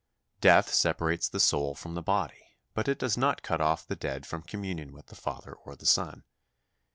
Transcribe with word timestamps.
Death 0.39 0.73
separates 0.73 1.29
the 1.29 1.39
soul 1.39 1.75
from 1.75 1.93
the 1.93 2.01
body, 2.01 2.57
but 2.73 2.87
it 2.87 2.97
does 2.97 3.17
not 3.17 3.43
cut 3.43 3.61
off 3.61 3.85
the 3.85 3.95
dead 3.95 4.25
from 4.25 4.41
communion 4.41 4.93
with 4.93 5.05
the 5.05 5.15
Father 5.15 5.53
or 5.53 5.75
the 5.75 5.85
Son. 5.85 6.23